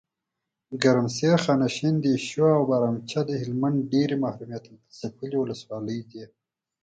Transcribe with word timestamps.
ګرمسیر، 0.83 1.37
خانشین، 1.45 1.95
دیشو 2.03 2.45
اوبهرامچه 2.59 3.21
دهلمند 3.29 3.77
ډیري 3.91 4.15
محرومیت 4.23 4.65
ځپلي 4.99 5.37
ولسوالۍ 5.39 5.99
دي. 6.09 6.23